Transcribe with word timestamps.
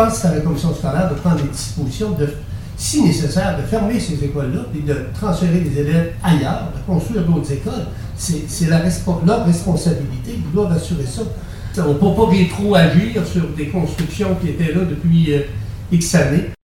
Je 0.00 0.06
pense 0.06 0.20
que 0.20 0.28
à 0.28 0.34
la 0.36 0.40
commission 0.40 0.74
scolaire 0.74 1.10
de 1.10 1.14
prendre 1.20 1.42
des 1.42 1.48
dispositions, 1.48 2.12
de, 2.12 2.26
si 2.74 3.02
nécessaire, 3.02 3.58
de 3.58 3.62
fermer 3.64 4.00
ces 4.00 4.24
écoles-là, 4.24 4.62
et 4.74 4.80
de 4.80 4.96
transférer 5.12 5.60
les 5.60 5.78
élèves 5.78 6.14
ailleurs, 6.24 6.72
de 6.74 6.90
construire 6.90 7.26
d'autres 7.26 7.52
écoles. 7.52 7.84
C'est 8.16 8.70
la, 8.70 8.80
leur 9.26 9.44
responsabilité, 9.44 10.36
ils 10.36 10.52
doivent 10.54 10.72
assurer 10.72 11.04
ça. 11.04 11.20
On 11.84 11.88
ne 11.88 11.94
peut 11.94 12.14
pas 12.16 12.30
rétro-agir 12.30 13.26
sur 13.26 13.46
des 13.54 13.68
constructions 13.68 14.34
qui 14.40 14.48
étaient 14.48 14.72
là 14.72 14.86
depuis 14.88 15.34
euh, 15.34 15.40
X 15.92 16.14
années. 16.14 16.50